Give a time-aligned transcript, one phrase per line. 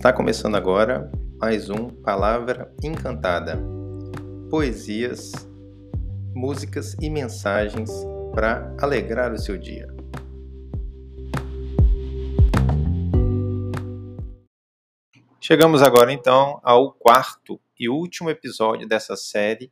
[0.00, 3.58] Está começando agora mais um Palavra Encantada.
[4.48, 5.30] Poesias,
[6.34, 7.90] músicas e mensagens
[8.34, 9.86] para alegrar o seu dia.
[15.38, 19.70] Chegamos agora então ao quarto e último episódio dessa série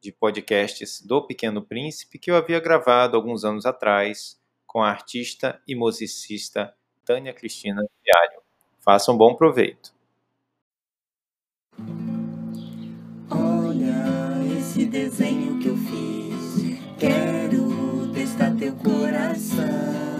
[0.00, 5.60] de podcasts do Pequeno Príncipe que eu havia gravado alguns anos atrás com a artista
[5.68, 8.49] e musicista Tânia Cristina Diário.
[8.80, 9.92] Faça um bom proveito.
[13.30, 16.78] Olha esse desenho que eu fiz.
[16.98, 20.19] Quero testar teu coração.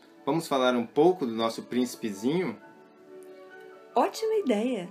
[0.25, 2.57] vamos falar um pouco do nosso príncipezinho?
[3.95, 4.89] Ótima ideia!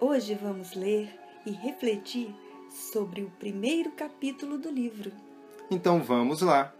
[0.00, 1.10] Hoje vamos ler
[1.44, 2.34] e refletir
[2.92, 5.12] sobre o primeiro capítulo do livro.
[5.70, 6.72] Então vamos lá!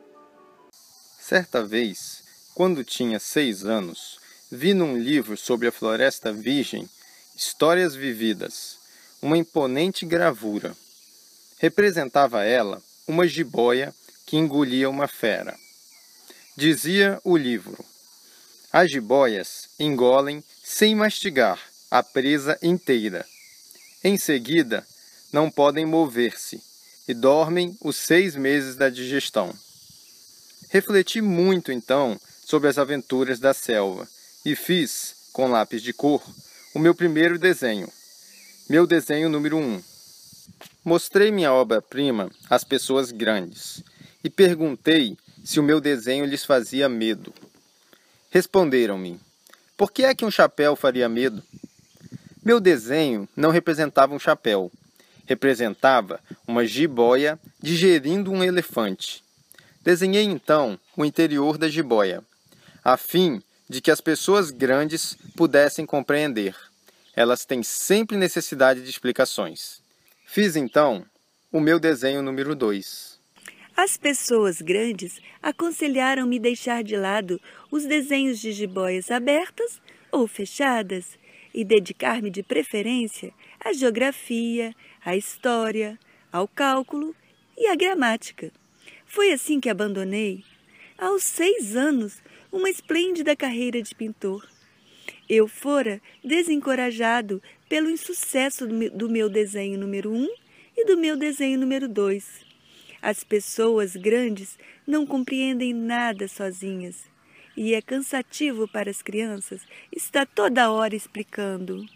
[1.18, 4.18] Certa vez, quando tinha seis anos,
[4.50, 6.88] vi num livro sobre a Floresta Virgem
[7.36, 8.78] Histórias Vividas
[9.20, 10.74] uma imponente gravura.
[11.58, 13.94] Representava ela uma jiboia
[14.24, 15.56] que engolia uma fera.
[16.60, 17.78] Dizia o livro:
[18.72, 21.56] As jiboias engolem sem mastigar
[21.88, 23.24] a presa inteira.
[24.02, 24.84] Em seguida,
[25.32, 26.60] não podem mover-se
[27.06, 29.54] e dormem os seis meses da digestão.
[30.68, 34.08] Refleti muito então sobre as aventuras da selva
[34.44, 36.28] e fiz, com lápis de cor,
[36.74, 37.88] o meu primeiro desenho.
[38.68, 39.80] Meu desenho número um.
[40.84, 43.80] Mostrei minha obra-prima às pessoas grandes
[44.24, 47.32] e perguntei se o meu desenho lhes fazia medo.
[48.30, 49.18] Responderam-me:
[49.76, 51.42] Por que é que um chapéu faria medo?
[52.44, 54.70] Meu desenho não representava um chapéu,
[55.26, 59.22] representava uma jiboia digerindo um elefante.
[59.82, 62.22] Desenhei então o interior da jiboia,
[62.84, 66.54] a fim de que as pessoas grandes pudessem compreender.
[67.14, 69.80] Elas têm sempre necessidade de explicações.
[70.26, 71.04] Fiz então
[71.52, 73.17] o meu desenho número 2.
[73.80, 77.40] As pessoas grandes aconselharam-me deixar de lado
[77.70, 79.80] os desenhos de jiboias abertas
[80.10, 81.16] ou fechadas
[81.54, 84.74] e dedicar-me de preferência à geografia,
[85.04, 85.96] à história,
[86.32, 87.14] ao cálculo
[87.56, 88.50] e à gramática.
[89.06, 90.42] Foi assim que abandonei,
[90.98, 94.44] aos seis anos, uma esplêndida carreira de pintor.
[95.28, 100.28] Eu fora desencorajado pelo insucesso do meu desenho número um
[100.76, 102.47] e do meu desenho número dois.
[103.00, 106.96] As pessoas grandes não compreendem nada sozinhas
[107.56, 109.62] e é cansativo para as crianças
[109.94, 111.86] estar toda hora explicando.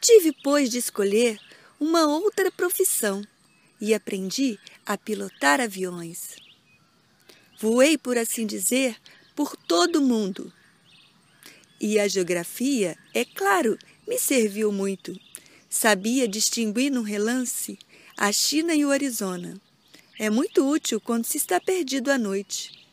[0.00, 1.38] Tive, pois, de escolher
[1.78, 3.22] uma outra profissão
[3.80, 6.36] e aprendi a pilotar aviões.
[7.60, 8.96] Voei, por assim dizer,
[9.36, 10.52] por todo o mundo.
[11.80, 15.18] E a geografia, é claro, me serviu muito.
[15.68, 17.78] Sabia distinguir num relance
[18.16, 19.60] a China e o Arizona
[20.20, 22.86] é muito útil quando se está perdido à noite.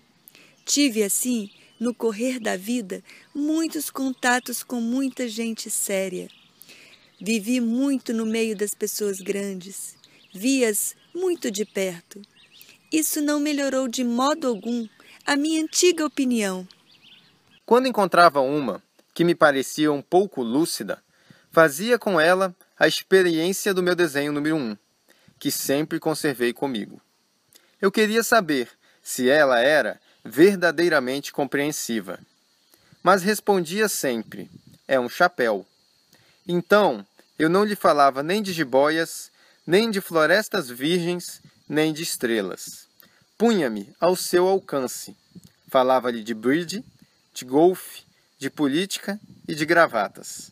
[0.64, 3.04] Tive, assim, no correr da vida,
[3.36, 6.30] muitos contatos com muita gente séria.
[7.20, 9.98] Vivi muito no meio das pessoas grandes,
[10.34, 12.22] vi-as muito de perto.
[12.90, 14.88] Isso não melhorou de modo algum
[15.26, 16.66] a minha antiga opinião.
[17.66, 18.82] Quando encontrava uma
[19.14, 21.04] que me parecia um pouco lúcida,
[21.52, 24.78] fazia com ela a experiência do meu desenho número 1, um,
[25.38, 27.02] que sempre conservei comigo.
[27.82, 28.70] Eu queria saber
[29.04, 32.20] se ela era verdadeiramente compreensiva.
[33.04, 34.50] Mas respondia sempre:
[34.88, 35.66] é um chapéu.
[36.48, 37.06] Então,
[37.38, 39.32] eu não lhe falava nem de jiboias,
[39.66, 42.88] nem de florestas virgens, nem de estrelas.
[43.38, 45.16] Punha-me ao seu alcance.
[45.68, 46.84] Falava-lhe de bridge,
[47.34, 48.04] de golfe,
[48.40, 50.52] de política e de gravatas.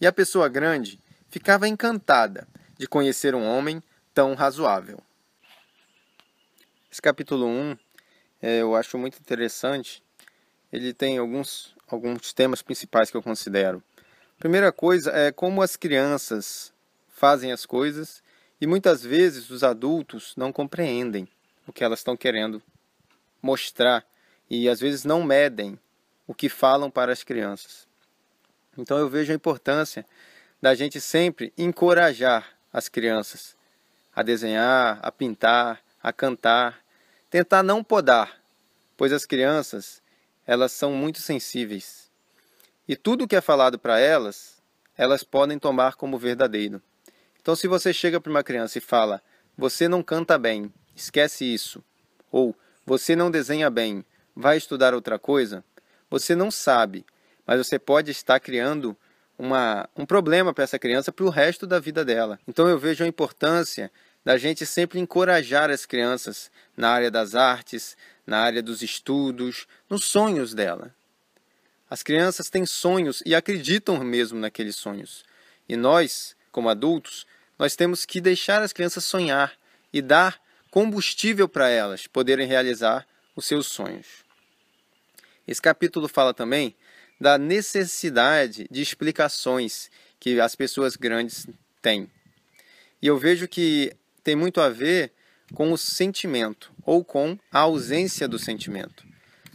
[0.00, 0.98] E a pessoa grande
[1.30, 3.82] ficava encantada de conhecer um homem
[4.12, 5.00] tão razoável.
[6.94, 7.76] Esse capítulo 1
[8.40, 10.00] é, eu acho muito interessante.
[10.72, 13.82] Ele tem alguns, alguns temas principais que eu considero.
[14.38, 16.72] Primeira coisa é como as crianças
[17.08, 18.22] fazem as coisas
[18.60, 21.26] e muitas vezes os adultos não compreendem
[21.66, 22.62] o que elas estão querendo
[23.42, 24.06] mostrar
[24.48, 25.76] e às vezes não medem
[26.28, 27.88] o que falam para as crianças.
[28.78, 30.06] Então eu vejo a importância
[30.62, 33.56] da gente sempre encorajar as crianças
[34.14, 36.83] a desenhar, a pintar, a cantar,
[37.34, 38.40] tentar não podar,
[38.96, 40.00] pois as crianças,
[40.46, 42.08] elas são muito sensíveis.
[42.86, 44.62] E tudo que é falado para elas,
[44.96, 46.80] elas podem tomar como verdadeiro.
[47.42, 49.20] Então se você chega para uma criança e fala:
[49.58, 51.82] "Você não canta bem, esquece isso",
[52.30, 52.54] ou
[52.86, 54.04] "Você não desenha bem,
[54.36, 55.64] vai estudar outra coisa",
[56.08, 57.04] você não sabe,
[57.44, 58.96] mas você pode estar criando
[59.36, 62.38] uma, um problema para essa criança para o resto da vida dela.
[62.46, 63.90] Então eu vejo a importância
[64.24, 70.04] da gente sempre encorajar as crianças na área das artes, na área dos estudos, nos
[70.04, 70.94] sonhos dela.
[71.90, 75.24] As crianças têm sonhos e acreditam mesmo naqueles sonhos.
[75.68, 77.26] E nós, como adultos,
[77.58, 79.52] nós temos que deixar as crianças sonhar
[79.92, 80.40] e dar
[80.70, 83.06] combustível para elas poderem realizar
[83.36, 84.24] os seus sonhos.
[85.46, 86.74] Esse capítulo fala também
[87.20, 91.46] da necessidade de explicações que as pessoas grandes
[91.80, 92.10] têm.
[93.00, 93.94] E eu vejo que
[94.24, 95.12] tem muito a ver
[95.52, 99.06] com o sentimento ou com a ausência do sentimento.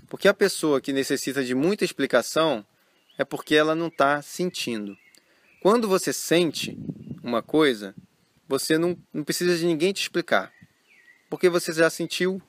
[0.08, 2.66] Porque a pessoa que necessita de muita explicação
[3.18, 4.96] é porque ela não está sentindo.
[5.62, 6.78] Quando você sente
[7.22, 7.94] uma coisa,
[8.48, 10.54] você não, não precisa de ninguém te explicar,
[11.30, 12.42] porque você já sentiu.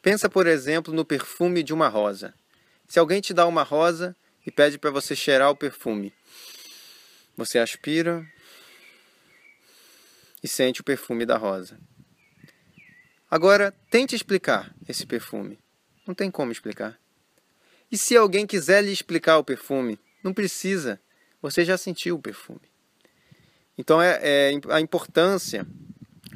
[0.00, 2.32] Pensa, por exemplo, no perfume de uma rosa.
[2.88, 4.16] Se alguém te dá uma rosa
[4.46, 6.12] e pede para você cheirar o perfume,
[7.36, 8.26] você aspira,
[10.44, 11.80] e sente o perfume da rosa.
[13.30, 15.58] Agora, tente explicar esse perfume.
[16.06, 17.00] Não tem como explicar.
[17.90, 21.00] E se alguém quiser lhe explicar o perfume, não precisa.
[21.40, 22.60] Você já sentiu o perfume.
[23.78, 25.66] Então é, é a importância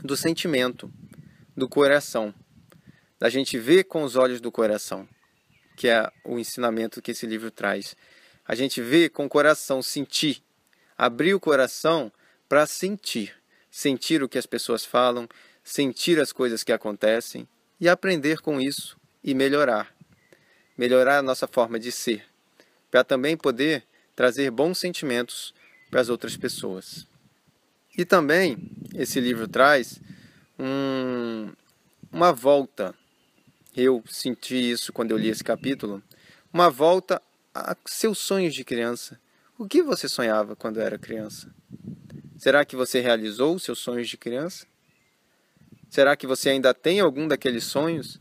[0.02, 0.90] do sentimento,
[1.54, 2.34] do coração,
[3.18, 5.06] da gente ver com os olhos do coração,
[5.76, 7.94] que é o ensinamento que esse livro traz.
[8.46, 10.42] A gente vê com o coração, sentir,
[10.96, 12.10] abrir o coração
[12.48, 13.37] para sentir
[13.78, 15.28] sentir o que as pessoas falam,
[15.62, 17.46] sentir as coisas que acontecem
[17.80, 19.94] e aprender com isso e melhorar.
[20.76, 22.24] Melhorar a nossa forma de ser,
[22.90, 23.84] para também poder
[24.16, 25.54] trazer bons sentimentos
[25.88, 27.06] para as outras pessoas.
[27.96, 30.00] E também esse livro traz
[30.58, 31.52] um,
[32.10, 32.92] uma volta.
[33.76, 36.02] Eu senti isso quando eu li esse capítulo.
[36.52, 37.22] Uma volta
[37.54, 39.20] a seus sonhos de criança.
[39.56, 41.48] O que você sonhava quando era criança?
[42.38, 44.64] Será que você realizou os seus sonhos de criança?
[45.90, 48.20] Será que você ainda tem algum daqueles sonhos?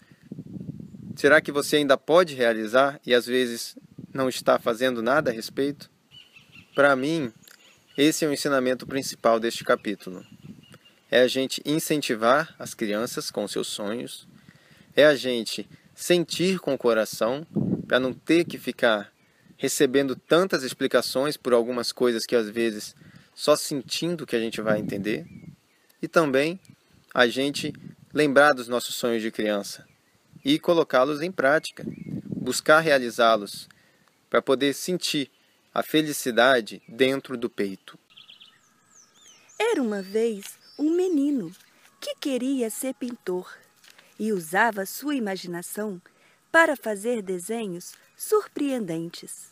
[1.16, 3.78] Será que você ainda pode realizar e às vezes
[4.12, 5.88] não está fazendo nada a respeito?
[6.74, 7.32] Para mim,
[7.96, 10.26] esse é o ensinamento principal deste capítulo.
[11.12, 14.28] É a gente incentivar as crianças com seus sonhos,
[14.96, 17.46] é a gente sentir com o coração
[17.88, 19.14] para não ter que ficar
[19.58, 22.96] recebendo tantas explicações por algumas coisas que às vezes
[23.38, 25.24] só sentindo que a gente vai entender,
[26.02, 26.60] e também
[27.14, 27.72] a gente
[28.12, 29.88] lembrar dos nossos sonhos de criança
[30.44, 31.86] e colocá-los em prática,
[32.26, 33.70] buscar realizá-los
[34.28, 35.30] para poder sentir
[35.72, 38.00] a felicidade dentro do peito.
[39.60, 41.52] Era uma vez um menino
[42.02, 43.56] que queria ser pintor
[44.18, 46.02] e usava sua imaginação
[46.52, 49.52] para fazer desenhos surpreendentes.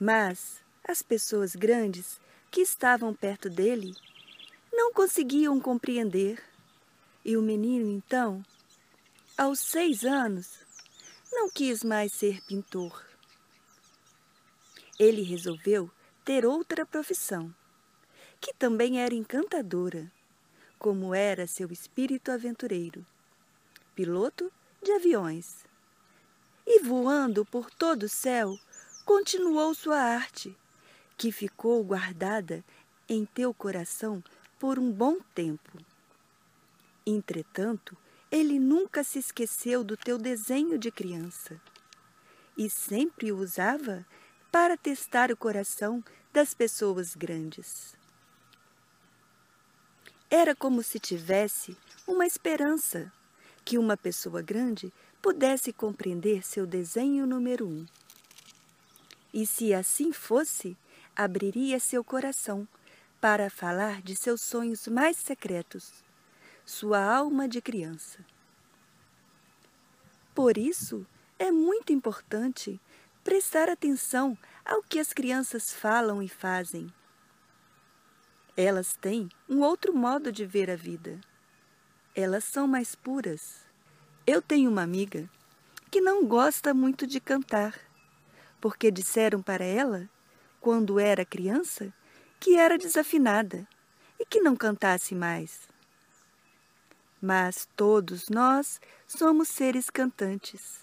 [0.00, 2.18] Mas as pessoas grandes
[2.50, 3.94] que estavam perto dele
[4.72, 6.42] não conseguiam compreender.
[7.24, 8.42] E o menino, então,
[9.36, 10.58] aos seis anos,
[11.30, 13.04] não quis mais ser pintor.
[14.98, 15.90] Ele resolveu
[16.24, 17.54] ter outra profissão,
[18.40, 20.10] que também era encantadora,
[20.78, 23.06] como era seu espírito aventureiro
[24.00, 24.50] piloto
[24.82, 25.66] de aviões.
[26.66, 28.58] E voando por todo o céu,
[29.04, 30.56] continuou sua arte
[31.20, 32.64] que ficou guardada
[33.06, 34.24] em teu coração
[34.58, 35.76] por um bom tempo.
[37.06, 37.94] Entretanto,
[38.30, 41.60] ele nunca se esqueceu do teu desenho de criança
[42.56, 44.06] e sempre o usava
[44.50, 47.94] para testar o coração das pessoas grandes.
[50.30, 53.12] Era como se tivesse uma esperança
[53.62, 57.84] que uma pessoa grande pudesse compreender seu desenho número um.
[59.34, 60.78] E se assim fosse,
[61.14, 62.66] abriria seu coração
[63.20, 66.04] para falar de seus sonhos mais secretos,
[66.64, 68.24] sua alma de criança.
[70.34, 71.06] Por isso,
[71.38, 72.80] é muito importante
[73.22, 76.92] prestar atenção ao que as crianças falam e fazem
[78.62, 81.18] elas têm um outro modo de ver a vida.
[82.14, 83.64] Elas são mais puras.
[84.26, 85.30] Eu tenho uma amiga
[85.90, 87.74] que não gosta muito de cantar,
[88.60, 90.08] porque disseram para ela,
[90.60, 91.92] quando era criança,
[92.38, 93.66] que era desafinada
[94.18, 95.68] e que não cantasse mais.
[97.20, 100.82] Mas todos nós somos seres cantantes.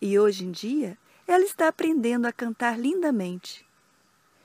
[0.00, 3.66] E hoje em dia ela está aprendendo a cantar lindamente.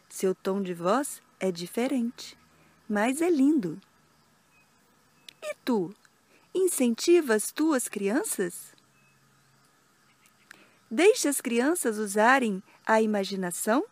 [0.09, 2.37] Seu tom de voz é diferente,
[2.89, 3.79] mas é lindo.
[5.41, 5.93] E tu,
[6.53, 8.73] incentiva as tuas crianças?
[10.89, 13.85] Deixa as crianças usarem a imaginação?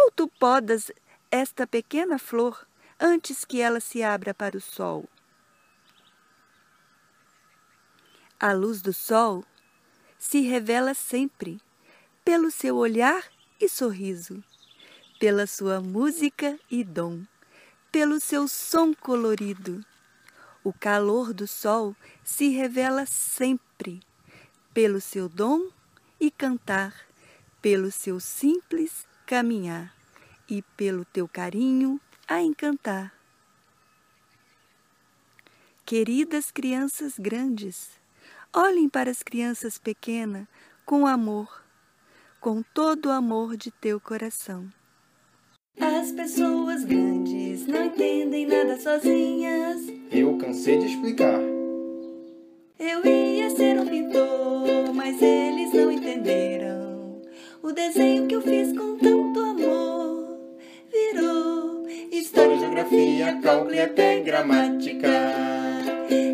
[0.00, 0.92] Ou tu podas
[1.30, 2.66] esta pequena flor
[3.00, 5.08] antes que ela se abra para o sol?
[8.38, 9.44] A luz do sol
[10.16, 11.60] se revela sempre
[12.24, 13.24] pelo seu olhar
[13.60, 14.44] e sorriso
[15.18, 17.24] pela sua música e dom,
[17.90, 19.84] pelo seu som colorido.
[20.62, 24.00] O calor do sol se revela sempre
[24.72, 25.68] pelo seu dom
[26.20, 26.94] e cantar,
[27.60, 29.94] pelo seu simples caminhar
[30.48, 33.12] e pelo teu carinho a encantar.
[35.84, 37.90] Queridas crianças grandes,
[38.56, 40.46] olhem para as crianças pequenas
[40.86, 41.62] com amor,
[42.40, 44.66] com todo o amor de teu coração.
[45.78, 49.82] As pessoas grandes não entendem nada sozinhas.
[50.10, 51.38] Eu cansei de explicar.
[52.78, 56.97] Eu ia ser um pintor, mas eles não entenderam.
[57.68, 60.38] O desenho que eu fiz com tanto amor
[60.90, 65.08] virou história, geografia, cálculo e até gramática.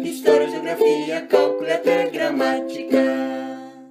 [0.05, 3.03] História, geografia, cálculo e até gramática.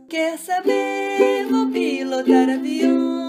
[0.08, 1.46] Quer saber?
[1.50, 3.23] Vou pilotar avião.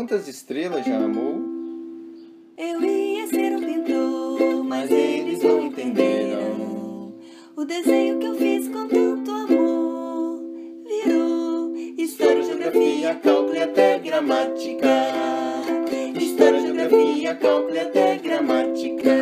[0.00, 1.42] Quantas estrelas já amou?
[2.56, 7.14] Eu ia ser um pintor, mas eles não entenderam.
[7.54, 10.40] O desenho que eu fiz com tanto amor
[10.86, 14.88] virou história, geografia, cálculo e até gramática
[16.18, 19.16] geografia, cálculo e até gramática.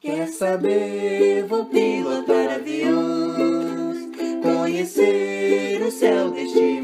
[0.00, 1.44] Quer saber?
[1.44, 4.08] Vou pilotar aviões,
[4.42, 6.75] conhecer o céu deste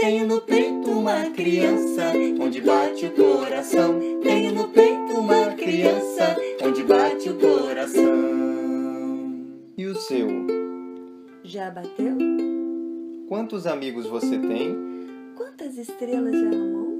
[0.00, 4.00] Tenho no peito uma criança, onde bate o coração.
[4.22, 8.10] Tenho no peito uma criança, onde bate o coração.
[9.76, 10.26] E o seu?
[11.44, 12.16] Já bateu?
[13.28, 14.74] Quantos amigos você tem?
[15.36, 16.98] Quantas estrelas já amou?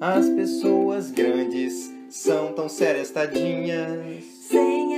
[0.00, 4.24] As pessoas grandes são tão sérias, tadinhas.
[4.24, 4.91] Sem